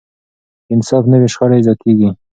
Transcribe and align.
که 0.65 0.71
انصاف 0.75 1.03
نه 1.11 1.17
وي، 1.21 1.27
شخړې 1.33 1.63
زیاتېږي. 1.65 2.09